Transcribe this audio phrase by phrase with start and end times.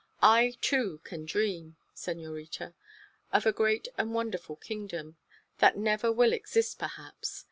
[0.23, 2.73] "I, too, can dream, senorita.
[3.31, 5.17] Of a great and wonderful kingdom
[5.59, 7.39] that never will exist, perhaps.